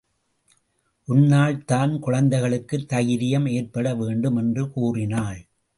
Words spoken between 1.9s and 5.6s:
குழந்தைகளுக்குத் தைரியம் ஏற்பட வேண்டும் என்று கூறினாள்.